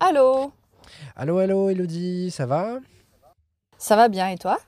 [0.00, 0.52] Allô
[1.14, 2.80] Allô, allô, Elodie, ça va?
[3.78, 4.58] Ça va bien et toi?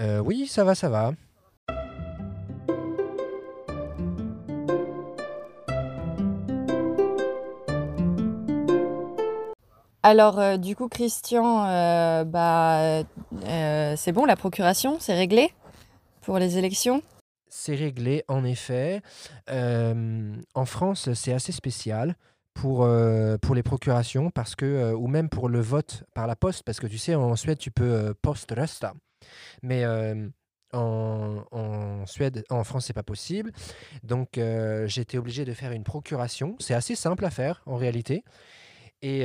[0.00, 1.12] Euh, Oui, ça va, ça va.
[10.02, 13.02] Alors euh, du coup Christian, euh, bah
[13.96, 15.52] c'est bon la procuration, c'est réglé
[16.22, 17.02] pour les élections?
[17.48, 19.02] C'est réglé, en effet.
[19.48, 22.16] En France, c'est assez spécial
[22.54, 26.36] pour, euh, pour les procurations, parce que, euh, ou même pour le vote par la
[26.36, 28.92] poste, parce que tu sais, en Suède, tu peux euh, poströsta.
[29.62, 30.28] Mais euh,
[30.72, 33.52] en, en Suède, en France, c'est pas possible.
[34.02, 36.56] Donc, été obligé de faire une procuration.
[36.60, 38.24] C'est assez simple à faire, en réalité.
[39.02, 39.22] Et,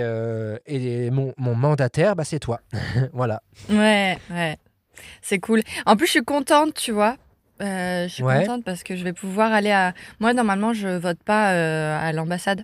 [0.66, 2.62] et mon, mon mandataire, bah, c'est toi.
[3.14, 3.42] voilà.
[3.70, 4.58] Ouais, ouais.
[5.22, 5.62] C'est cool.
[5.86, 7.18] En plus je suis contente, tu vois.
[7.62, 8.40] Euh, je suis Ouais.
[8.42, 9.94] contente parce que je vais pouvoir aller à...
[10.20, 12.64] Moi normalement je vote pas euh, à l'ambassade.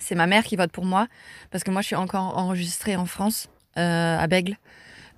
[0.00, 1.06] C'est ma mère qui vote pour moi
[1.52, 4.56] parce que moi je suis encore enregistrée en France, euh, à Bègle.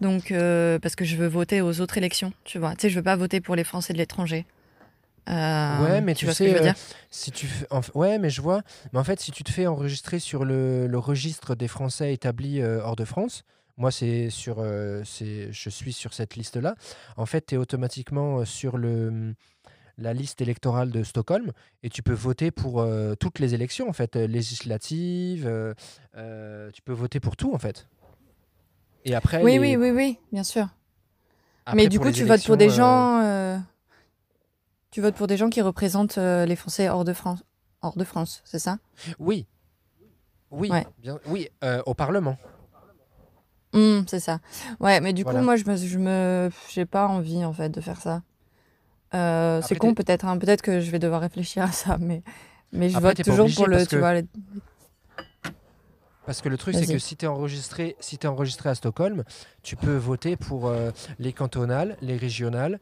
[0.02, 2.72] Donc euh, parce que je veux voter aux autres élections, tu vois.
[2.72, 4.44] Tu sais, je veux pas voter pour les Français de l'étranger.
[5.28, 6.74] Euh, Ouais, mais tu tu vois ce sais, que je veux euh, dire
[7.10, 8.62] si tu en ouais, mais je vois.
[8.92, 12.60] Mais en fait, si tu te fais enregistrer sur le, le registre des Français établis
[12.60, 13.44] euh, hors de France,
[13.76, 16.74] moi, c'est sur, euh, c'est, je suis sur cette liste-là.
[17.16, 19.34] En fait, tu es automatiquement euh, sur le,
[19.98, 23.92] la liste électorale de Stockholm et tu peux voter pour euh, toutes les élections, en
[23.92, 25.46] fait, euh, législatives.
[25.46, 27.86] euh, tu peux voter pour tout, en fait.
[29.04, 30.68] Et après, Oui, les- oui, oui, oui, bien sûr.
[31.66, 33.62] après, Mais du coup, tu votes pour des gens,
[34.90, 37.42] tu votes pour des gens qui représentent les Français hors de France,
[37.80, 38.78] hors de France, c'est ça?
[39.18, 39.46] Oui.
[40.50, 40.86] Oui, Ouais.
[40.98, 42.36] bien, oui euh, au Parlement.
[43.72, 44.38] Hmm, c'est ça.
[44.80, 45.38] Ouais, mais du Voilà.
[45.38, 48.22] coup, moi, je me, je me, j'ai pas envie en fait de faire ça.
[49.14, 52.22] Euh, c'est con peut-être, hein, peut-être que je vais devoir réfléchir à ça, mais,
[52.72, 54.14] mais je Après, vote toujours pour le, parce tu que- vois.
[54.14, 54.24] les-
[56.24, 59.24] Parce que le truc, c'est que si tu es enregistré, si t'es enregistré à Stockholm,
[59.64, 62.78] tu peux voter pour euh, les cantonales, les régionales,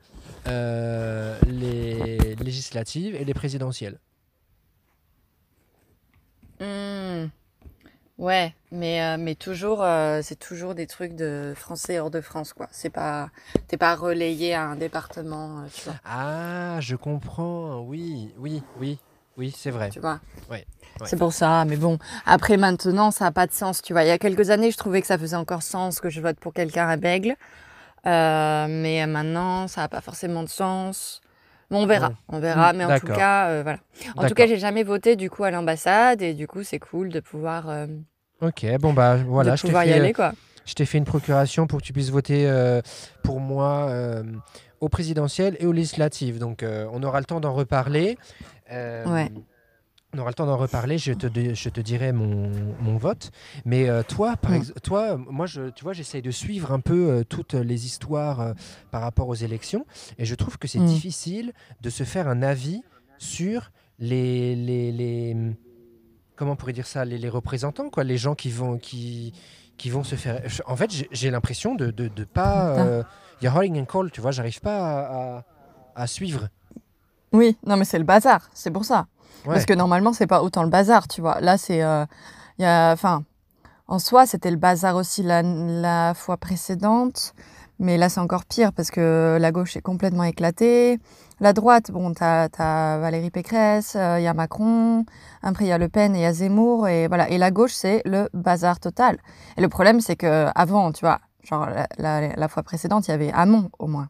[0.46, 3.98] euh, les législatives et les présidentielles.
[8.20, 12.52] Ouais, mais, euh, mais toujours, euh, c'est toujours des trucs de Français hors de France,
[12.52, 12.68] quoi.
[12.70, 13.30] C'est pas,
[13.66, 15.94] t'es pas relayé à un département, euh, tu vois.
[16.04, 17.80] Ah, je comprends.
[17.80, 18.98] Oui, oui, oui,
[19.38, 19.88] oui, c'est vrai.
[19.88, 20.20] tu vois.
[20.50, 20.66] Ouais,
[21.00, 21.06] ouais.
[21.06, 24.02] C'est pour ça, mais bon, après maintenant, ça n'a pas de sens, tu vois.
[24.04, 26.38] Il y a quelques années, je trouvais que ça faisait encore sens que je vote
[26.38, 27.36] pour quelqu'un à Bègle,
[28.06, 31.20] Euh, mais maintenant, ça n'a pas forcément de sens.
[31.70, 33.78] Bon, on verra, on verra, mais en tout cas, euh, voilà.
[34.16, 37.10] En tout cas, j'ai jamais voté du coup à l'ambassade, et du coup, c'est cool
[37.10, 37.86] de pouvoir, euh,
[38.42, 40.32] Ok, bon bah voilà, de je y aller, quoi.
[40.64, 42.80] je t'ai fait une procuration pour que tu puisses voter euh,
[43.22, 44.22] pour moi euh,
[44.80, 46.38] au présidentiel et aux législatives.
[46.38, 48.16] Donc euh, on aura le temps d'en reparler.
[48.72, 49.30] Euh, Ouais.
[50.12, 50.98] On aura le temps d'en reparler.
[50.98, 52.50] Je te, je te dirai mon,
[52.80, 53.30] mon vote.
[53.64, 57.10] Mais euh, toi, par ex- toi, moi, je, tu vois, j'essaye de suivre un peu
[57.10, 58.52] euh, toutes les histoires euh,
[58.90, 59.86] par rapport aux élections,
[60.18, 60.86] et je trouve que c'est Mm.
[60.86, 62.82] difficile de se faire un avis
[63.18, 65.36] sur les, les, les
[66.40, 69.34] comment on pourrait dire ça, les, les représentants, quoi, les gens qui vont, qui,
[69.76, 70.40] qui vont se faire.
[70.66, 72.70] En fait, j'ai- l'impression de, de, de pas.
[72.78, 73.02] Euh,
[73.40, 75.44] Il y a Rolling and Call, tu vois, j'arrive pas à, à-
[76.02, 76.48] à suivre.
[77.32, 79.06] Oui, non, mais c'est le bazar, c'est pour ça.
[79.44, 79.52] Ouais.
[79.54, 81.40] Parce que normalement, c'est pas autant le bazar, tu vois.
[81.42, 81.82] Là, c'est.
[81.82, 82.06] euh,
[82.58, 83.22] il y a, enfin,
[83.86, 87.34] en soi, c'était le bazar aussi la, la fois précédente.
[87.80, 90.98] Mais là, c'est encore pire parce que la gauche est complètement éclatée.
[91.40, 95.06] La droite, bon, t'as as Valérie Pécresse, euh, il y a Macron,
[95.42, 96.88] après il y a Le Pen et il y a Zemmour.
[96.88, 97.28] Et voilà.
[97.30, 99.18] Et la gauche, c'est le bazar total.
[99.56, 101.68] Et le problème, c'est que avant, tu vois, genre
[101.98, 104.08] la fois précédente, il y avait Hamon au moins.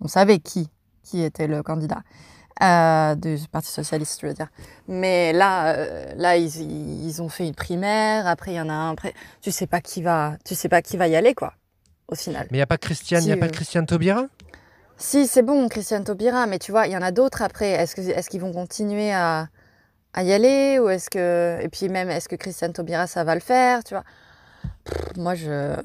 [0.00, 0.68] On savait qui,
[1.04, 2.02] qui était le candidat
[2.62, 4.48] euh, du Parti socialiste, je veux dire.
[4.88, 6.60] Mais là, euh, là, ils,
[7.06, 8.26] ils ont fait une primaire.
[8.26, 8.92] Après, il y en a un.
[8.92, 11.54] Après, tu sais pas qui va, tu sais pas qui va y aller, quoi.
[12.08, 12.46] Au final.
[12.50, 14.26] Mais il n'y a pas Christiane, il Si, y a pas euh, Christiane Taubira?
[14.96, 17.70] Si, c'est bon, Christiane Taubira, mais tu vois, il y en a d'autres après.
[17.70, 19.48] Est-ce qu'ils vont continuer à,
[20.12, 23.34] à y aller ou est-ce que, et puis même, est-ce que Christiane Taubira, ça va
[23.34, 24.04] le faire, tu vois?
[24.84, 25.76] Pff, Moi, je,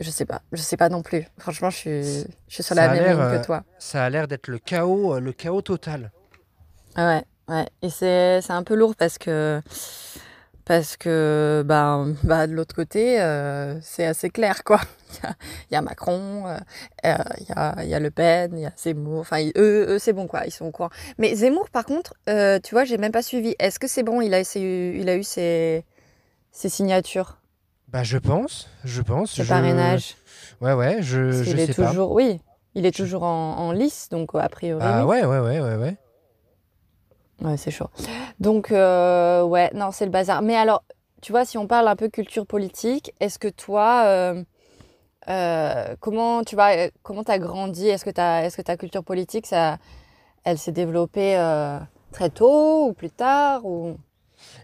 [0.00, 1.26] je sais pas, je sais pas non plus.
[1.38, 2.02] Franchement, je suis,
[2.48, 3.62] je suis sur Ça la même ligne euh, que toi.
[3.78, 6.10] Ça a l'air d'être le chaos, euh, le chaos total.
[6.96, 7.66] Ouais, ouais.
[7.82, 9.60] Et c'est, c'est un peu lourd parce que,
[10.66, 14.80] parce que, bah, bah de l'autre côté, euh, c'est assez clair, quoi.
[15.12, 15.34] Il y a,
[15.70, 16.58] il y a Macron, euh,
[17.06, 19.20] euh, il y a, il y a Le Pen, il y a Zemmour.
[19.20, 20.44] Enfin, eux, eux c'est bon, quoi.
[20.44, 20.90] Ils sont au courant.
[21.18, 23.54] Mais Zemmour, par contre, euh, tu vois, j'ai même pas suivi.
[23.60, 24.20] Est-ce que c'est bon?
[24.20, 25.84] Il a, essayé- il a eu ses,
[26.50, 27.38] ses signatures,
[27.88, 29.34] Bah je pense, je pense.
[29.36, 29.48] ses je...
[29.48, 30.16] parrainages.
[30.60, 31.86] Ouais, ouais, je, je est sais pas.
[31.88, 32.40] toujours, oui,
[32.74, 34.84] il est toujours en, en lice, donc a priori.
[34.84, 35.20] Ah oui.
[35.20, 35.96] ouais, ouais, ouais, ouais, ouais.
[37.42, 37.90] Ouais, c'est chaud.
[38.40, 40.42] Donc, euh, ouais, non, c'est le bazar.
[40.42, 40.82] Mais alors,
[41.20, 44.42] tu vois, si on parle un peu culture politique, est-ce que toi, euh,
[45.28, 46.70] euh, comment tu vois,
[47.02, 47.88] comment t'as grandi?
[47.88, 49.78] Est-ce que est-ce que ta culture politique, ça,
[50.44, 51.36] elle s'est développée
[52.12, 53.96] très tôt ou plus tard ou?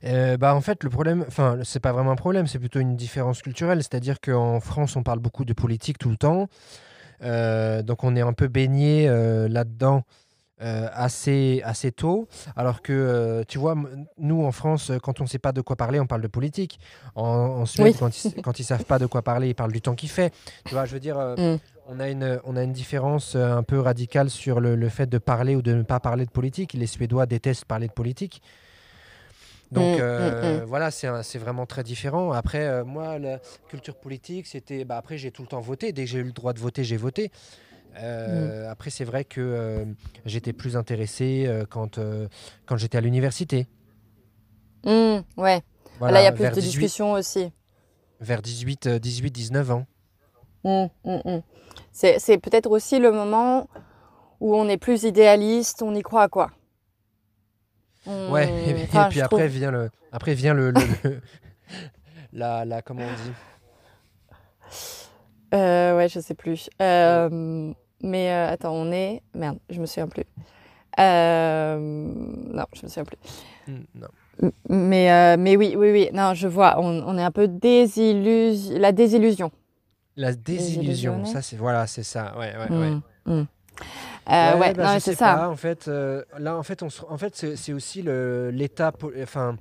[0.02, 3.40] Bah en fait le problème, enfin c'est pas vraiment un problème, c'est plutôt une différence
[3.42, 6.48] culturelle, c'est-à-dire qu'en France on parle beaucoup de politique tout le temps,
[7.22, 9.08] donc on est un peu baigné
[9.48, 10.02] là-dedans
[10.62, 13.74] euh, assez, assez tôt, alors que euh, tu vois,
[14.18, 16.78] nous en France, euh, quand on sait pas de quoi parler, on parle de politique.
[17.14, 17.96] En, en Suède, Oui.
[17.98, 20.32] quand ils, quand ils savent pas de quoi parler, ils parlent du temps qu'il fait.
[20.66, 21.58] Tu vois, je veux dire, euh, Mm.
[21.88, 25.18] on a une, on a une différence un peu radicale sur le, le fait de
[25.18, 26.72] parler ou de ne pas parler de politique.
[26.74, 28.40] Les Suédois détestent parler de politique.
[29.72, 32.30] Donc Mm, mm, voilà, c'est vraiment très différent.
[32.32, 33.38] Après, moi, la
[33.68, 34.84] culture politique, c'était.
[34.84, 35.92] Bah, après, j'ai tout le temps voté.
[35.92, 37.30] Dès que j'ai eu le droit de voter, j'ai voté.
[37.96, 39.84] Euh, Après, c'est vrai que euh,
[40.24, 42.28] j'étais plus intéressé euh, quand, euh,
[42.66, 43.66] quand j'étais à l'université.
[44.84, 45.62] Hmm, Ouais.
[45.98, 47.52] Voilà, Là, il y a plus de 18 discussions aussi.
[48.20, 49.86] vers 18, euh, 18, 19 ans.
[50.64, 50.86] Hmm.
[51.92, 53.68] C'est, c'est peut-être aussi le moment
[54.40, 56.50] où on est plus idéaliste, on y croit, quoi.
[58.06, 59.58] On- Ouais, et, et enfin, puis après trouve.
[59.58, 59.90] vient le.
[60.10, 60.70] Après vient le.
[60.72, 61.20] le- le-
[62.32, 62.82] la, la.
[62.82, 63.32] Comment on dit?
[65.54, 66.70] Euh, ouais, je sais plus.
[66.80, 67.72] Euh,
[68.02, 69.22] mais euh, attends, on est.
[69.34, 70.24] Merde, je me souviens plus.
[70.98, 73.18] Euh, Non, je me souviens plus.
[73.66, 74.08] Hmm, Non.
[74.68, 76.10] Mais, euh, mais oui, oui, oui.
[76.12, 76.78] Non, je vois.
[76.80, 78.78] On, on est un peu désillusion.
[78.78, 79.50] La désillusion.
[80.16, 82.34] La désillusion, ça c'est voilà, c'est ça.
[82.38, 82.90] Ouais, ouais, ouais.
[83.24, 83.44] Hmm.
[84.30, 85.34] Euh, ouais, bah, mais c'est ça.
[85.34, 85.48] pas.
[85.48, 88.02] En fait, euh, là, en fait, on se- en fait, c'est aussi
[88.52, 89.56] l'état, enfin,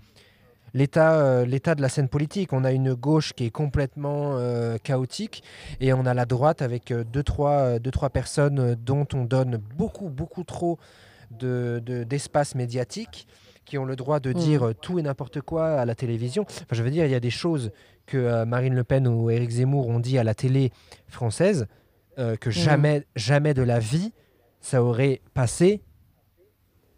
[0.74, 2.54] l'état, euh, l'état de la scène politique.
[2.54, 5.44] On a une gauche qui est complètement euh, chaotique
[5.80, 9.58] et on a la droite avec euh, deux, trois, deux, trois personnes dont on donne
[9.78, 10.80] beaucoup, beaucoup trop
[11.32, 13.28] de, de- d'espace médiatique
[13.66, 14.34] qui ont le droit de Mm.
[14.34, 16.44] dire tout et n'importe quoi à la télévision.
[16.44, 17.72] Enfin, je veux dire, il y a des choses
[18.06, 20.72] que Marine Le Pen ou Éric Zemmour ont dit à la télé
[21.08, 21.68] française
[22.20, 24.12] euh, que jamais, jamais de la vie
[24.60, 25.82] ça aurait passé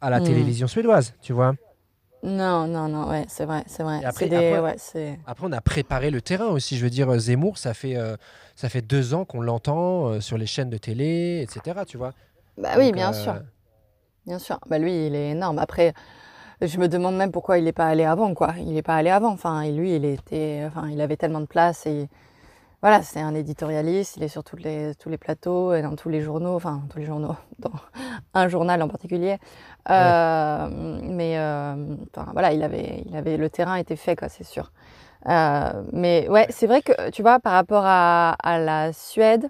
[0.02, 0.24] à la Mm.
[0.24, 1.54] télévision suédoise, tu vois.
[2.24, 4.04] Non, non, non, ouais, c'est vrai, c'est vrai.
[4.06, 5.20] Après- des, après- ouais, c'est.
[5.28, 6.78] Après, on a préparé le terrain aussi.
[6.78, 8.16] Je veux dire, euh, Zemmour, ça fait, euh,
[8.56, 11.81] ça fait deux ans qu'on l'entend euh, sur les chaînes de télé, etc.
[11.86, 12.14] Tu vois.
[12.58, 13.36] Bah oui, bien euh, sûr,
[14.25, 14.58] bien sûr.
[14.70, 15.60] Bah lui, il est énorme.
[15.60, 15.94] Après,
[16.62, 18.54] je me demande même pourquoi il n'est pas allé avant, quoi.
[18.58, 19.31] Il n'est pas allé avant.
[19.31, 22.08] Enfin, lui, il était, enfin, il avait tellement de place et
[22.83, 24.18] voilà, c'est un éditorialiste.
[24.18, 27.00] Il est sur toutes les, tous les plateaux et dans tous les journaux, enfin, tous
[27.00, 27.71] les journaux, dans
[28.33, 29.38] un journal en particulier.
[29.89, 30.68] Euh,
[31.01, 34.74] Mais euh, enfin, voilà, il avait, il avait, le terrain était fait, quoi, c'est sûr.
[35.30, 39.50] Euh, mais ouais, c'est vrai que tu vois, par rapport à, à la Suède,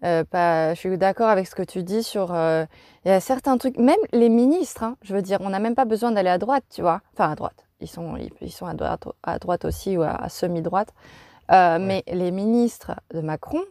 [0.00, 2.28] pas, je suis d'accord avec ce que tu dis sur.
[2.30, 5.74] il y a certains trucs, même les ministres, hein, je veux dire, on n'a même
[5.74, 7.02] pas besoin d'aller à droite, tu vois.
[7.12, 7.66] Enfin, à droite.
[7.80, 10.94] Ils sont, ils, ils sont à droite, à droite aussi ou à, à semi-droite.
[11.52, 13.62] Euh, Mais les ministres de Macron,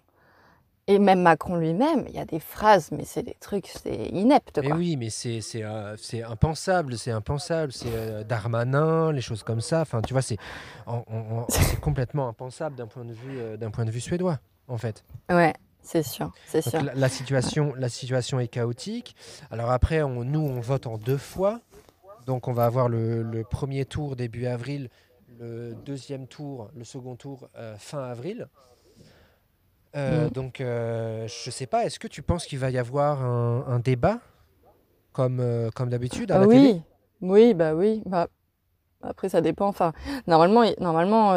[0.88, 4.60] et même Macron lui-même, il y a des phrases, mais c'est des trucs, c'est inepte,
[4.62, 5.96] Mais oui, mais c'est c'est euh,
[6.30, 7.72] impensable, c'est impensable.
[7.74, 9.82] C'est euh, Darmanin, les choses comme ça.
[9.82, 10.38] Enfin, tu vois, c'est
[10.86, 14.00] en- en- en- c'est complètement impensable d'un point de vue euh, d'un point de vue
[14.00, 15.04] suédois, en fait.
[15.32, 16.82] Ouais, c'est sûr, c'est sûr.
[16.84, 19.16] la, la situation, la situation est chaotique.
[19.50, 21.62] Alors après, on- nous, on vote en deux fois.
[22.28, 24.90] Donc on va avoir le, le premier tour début avril,
[25.40, 28.48] le deuxième tour, le second tour euh, fin avril.
[29.96, 30.30] Euh.
[30.30, 33.80] Donc euh, je sais pas, est-ce que tu penses qu'il va y avoir un, un
[33.80, 34.20] débat
[35.14, 36.82] comme, euh, comme d'habitude à la oui, télé?
[37.22, 38.02] Oui, bah oui.
[38.06, 38.28] Bah,
[39.02, 39.68] après, ça dépend.
[39.68, 39.94] Enfin,
[40.28, 41.34] normalement, il- normalement,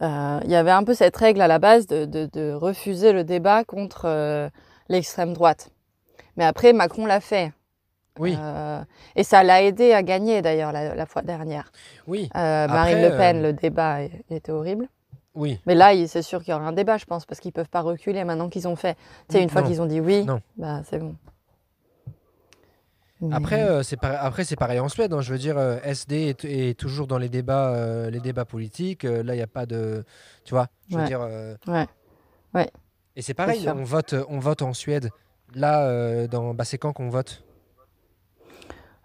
[0.00, 3.24] il y avait un peu cette règle à la base de, de- de refuser le
[3.24, 4.50] débat contre
[4.88, 5.70] l'extrême droite.
[6.36, 7.52] Mais après, Macron l'a fait.
[8.18, 8.80] Oui, Euh,
[9.16, 11.72] et ça l'a aidé à gagner d'ailleurs la, la fois dernière.
[12.06, 14.88] oui, Euh, Marine Après, Le Pen, euh, le débat il était horrible.
[15.34, 15.60] oui.
[15.66, 17.80] Mais là, c'est sûr qu'il y aura un débat, je pense, parce qu'ils peuvent pas
[17.80, 18.94] reculer maintenant qu'ils ont fait.
[19.28, 20.24] Tu sais, une fois qu'ils ont dit oui,
[20.56, 21.16] bah c'est bon.
[23.20, 25.12] Mais- Après, euh, c'est par- après c'est pareil en Suède.
[25.12, 25.20] hein.
[25.20, 29.04] Je veux dire, euh, SD est, est toujours dans les débats, euh, les débats politiques.
[29.04, 30.04] Là, il n'y a pas de,
[30.44, 30.66] tu vois.
[30.90, 31.08] Je veux Ouais.
[31.08, 31.20] dire.
[31.22, 32.68] euh, Ouais.
[33.16, 33.66] Et c'est pareil.
[33.68, 35.10] On vote, on vote en Suède.
[35.54, 37.42] Là, dans, bah, c'est quand qu'on vote?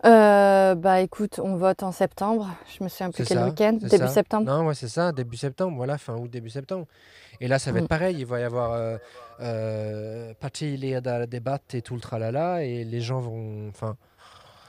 [0.06, 2.48] Euh, bah écoute, on vote en septembre.
[2.77, 3.74] Je me souviens plus C'est quel ça, week-end.
[3.74, 4.08] Début ça.
[4.08, 4.46] septembre.
[4.50, 5.75] Non, ouais, c'est ça, début septembre.
[5.75, 6.86] Voilà, fin août, début septembre.
[7.41, 7.84] Et là, ça va Mm.
[7.84, 8.15] être pareil.
[8.20, 8.98] Il va y avoir euh,
[9.41, 13.98] euh, partiledardebatt et tout le tralala, et les gens vont, enfin,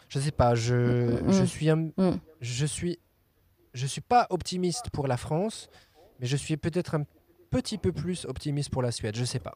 [0.08, 0.54] je sais pas.
[0.56, 0.74] Je,
[1.22, 1.46] Mm, je mm.
[1.46, 2.18] suis, un- Mm.
[2.40, 2.98] je suis,
[3.72, 5.68] je suis pas optimiste pour la France,
[6.18, 7.04] mais je suis peut-être un
[7.50, 9.14] petit peu plus optimiste pour la Suède.
[9.16, 9.54] Je sais pas.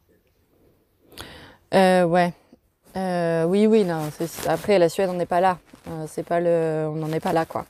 [1.74, 2.32] Euh, ouais.
[2.96, 4.10] Euh, oui, oui, non.
[4.46, 5.58] Après, la Suède, on n'est pas là.
[5.88, 7.66] Euh, c'est pas le, on n'en est pas là, quoi.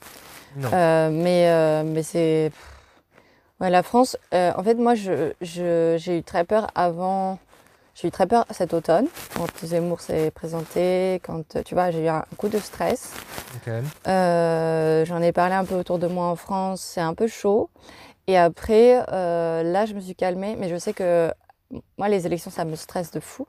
[0.55, 0.69] Non.
[0.71, 2.51] Euh, mais mais c'est.
[3.59, 7.39] Ouais, la France, en fait, moi, je, j'ai eu très peur avant.
[7.95, 12.07] J'ai eu très peur cet automne, quand Zemmour s'est présenté, quand, tu vois, j'ai eu
[12.09, 13.13] un coup de stress.
[14.05, 17.69] J'en ai parlé un peu autour de moi en France, c'est un peu chaud.
[18.27, 21.31] Et après, là, je me suis calmée, mais je sais que
[21.97, 23.47] moi, les élections, ça me stresse de fou.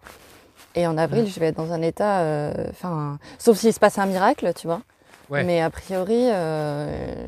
[0.76, 3.99] Et en avril, je vais être dans un état, euh, enfin, sauf s'il se passe
[3.99, 4.83] un miracle, tu vois.
[5.30, 5.42] Ouais.
[5.42, 7.26] Mais a priori, euh,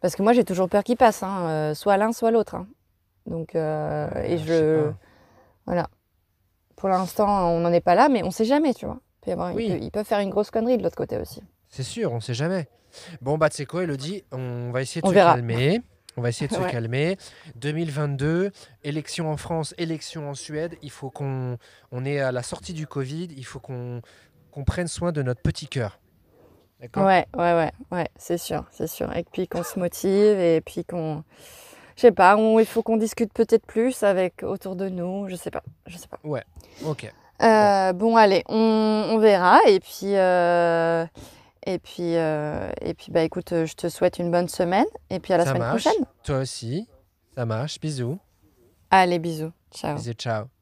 [0.00, 2.54] parce que moi, j'ai toujours peur qu'il passe, hein, euh, soit l'un, soit l'autre.
[2.54, 2.66] hein.
[3.26, 4.90] Donc, euh, et je je,
[5.66, 5.88] voilà.
[6.76, 8.98] Pour l'instant, on n'en est pas là, mais on sait jamais, tu vois.
[9.22, 9.68] Il peut avoir- il Oui.
[9.70, 11.42] peut- ils peuvent faire une grosse connerie de l'autre côté aussi.
[11.70, 12.68] C'est sûr, on sait jamais.
[13.20, 15.34] Bon, bah, tu sais quoi, Elodie, on va essayer de On se verra.
[15.34, 15.80] calmer.
[16.18, 16.68] On va essayer de se Ouais.
[16.70, 17.16] calmer.
[17.54, 18.50] 2022,
[18.82, 20.74] élection en France, élection en Suède.
[20.82, 21.58] Il faut qu'on
[21.92, 23.28] on est à la sortie du Covid.
[23.36, 24.02] Il faut qu'on
[24.50, 26.00] qu'on prenne soin de notre petit cœur.
[26.80, 27.04] D'accord?
[27.06, 29.14] Ouais, ouais, ouais, ouais, c'est sûr, c'est sûr.
[29.16, 31.22] Et puis qu'on se motive et puis qu'on,
[31.94, 35.36] je sais pas, on- il faut qu'on discute peut-être plus avec autour de nous, je
[35.36, 36.18] sais pas, je sais pas.
[36.84, 37.12] Ok.
[37.42, 38.56] Euh, bon, allez, on,
[39.12, 41.04] on verra et puis euh,
[41.72, 45.32] et puis euh, et puis bah écoute, je te souhaite une bonne semaine et puis
[45.32, 45.84] à la Ça semaine marche.
[45.84, 46.04] prochaine.
[46.24, 46.88] Toi aussi.
[47.36, 47.78] Ça marche.
[47.80, 48.18] Bisous.
[48.90, 49.94] Allez, bisous, ciao.
[49.96, 50.57] Bisous, ciao.